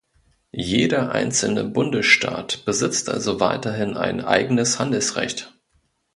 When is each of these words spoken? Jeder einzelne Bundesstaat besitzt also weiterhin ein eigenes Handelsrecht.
Jeder 0.55 1.11
einzelne 1.11 1.63
Bundesstaat 1.63 2.65
besitzt 2.65 3.07
also 3.07 3.39
weiterhin 3.39 3.95
ein 3.97 4.19
eigenes 4.21 4.79
Handelsrecht. 4.79 5.53